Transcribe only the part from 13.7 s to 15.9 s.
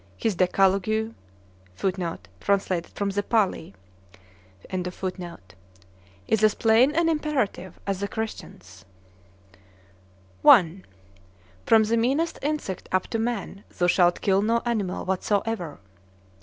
thou shalt kill no animal whatsoever.